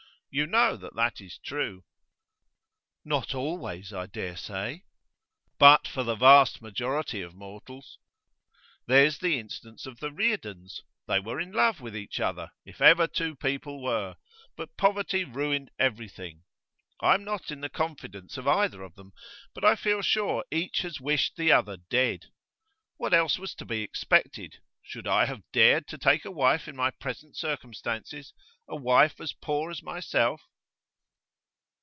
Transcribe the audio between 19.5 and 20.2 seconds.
but I feel